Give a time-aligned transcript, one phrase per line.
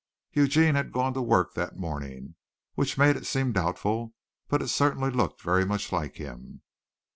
[0.33, 2.33] Eugene had gone to work that morning,
[2.73, 4.15] which made it seem doubtful,
[4.47, 6.63] but it certainly looked very much like him.